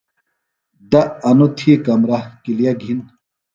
دہ 0.91 1.01
انوۡ 1.29 1.51
تھی 1.57 1.71
کمرہ 1.85 2.17
۔کِلیہ 2.31 2.73
گھِن۔ 2.81 2.99